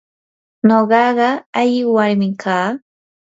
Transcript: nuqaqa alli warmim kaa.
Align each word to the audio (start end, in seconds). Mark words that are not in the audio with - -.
nuqaqa 0.67 1.29
alli 1.59 1.81
warmim 1.95 2.33
kaa. 2.43 2.69